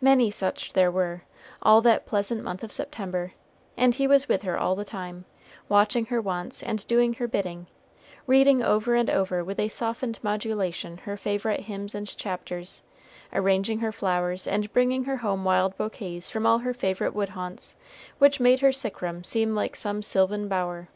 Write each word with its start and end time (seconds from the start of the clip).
Many 0.00 0.30
such 0.30 0.72
there 0.72 0.90
were, 0.90 1.24
all 1.60 1.82
that 1.82 2.06
pleasant 2.06 2.42
month 2.42 2.64
of 2.64 2.72
September, 2.72 3.34
and 3.76 3.94
he 3.94 4.06
was 4.06 4.26
with 4.26 4.40
her 4.40 4.58
all 4.58 4.74
the 4.74 4.86
time, 4.86 5.26
watching 5.68 6.06
her 6.06 6.18
wants 6.18 6.62
and 6.62 6.86
doing 6.86 7.12
her 7.16 7.28
bidding, 7.28 7.66
reading 8.26 8.62
over 8.62 8.94
and 8.94 9.10
over 9.10 9.44
with 9.44 9.60
a 9.60 9.68
softened 9.68 10.18
modulation 10.22 10.96
her 11.04 11.18
favorite 11.18 11.64
hymns 11.64 11.94
and 11.94 12.16
chapters, 12.16 12.82
arranging 13.34 13.80
her 13.80 13.92
flowers, 13.92 14.46
and 14.46 14.72
bringing 14.72 15.04
her 15.04 15.18
home 15.18 15.44
wild 15.44 15.76
bouquets 15.76 16.30
from 16.30 16.46
all 16.46 16.60
her 16.60 16.72
favorite 16.72 17.14
wood 17.14 17.28
haunts, 17.36 17.76
which 18.16 18.40
made 18.40 18.60
her 18.60 18.72
sick 18.72 19.02
room 19.02 19.22
seem 19.24 19.54
like 19.54 19.76
some 19.76 20.02
sylvan 20.02 20.48
bower. 20.48 20.88